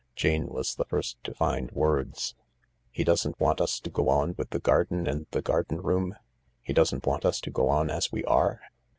Jane 0.15 0.47
was 0.47 0.73
the 0.73 0.85
first 0.85 1.23
to 1.25 1.33
find 1.35 1.71
words." 1.73 2.33
He 2.89 3.03
doesn't 3.03 3.39
want 3.39 3.61
us 3.61 3.79
to 3.81 3.91
go 3.91 4.09
on 4.09 4.33
with 4.35 4.49
the 4.49 4.57
garden 4.57 5.05
and 5.05 5.27
the 5.29 5.43
garden 5.43 5.79
room? 5.79 6.15
He 6.63 6.73
doesn't 6.73 7.05
want 7.05 7.23
us 7.23 7.39
to 7.41 7.51
go 7.51 7.69
on 7.69 7.91
as 7.91 8.11
we 8.11 8.25
are 8.25 8.61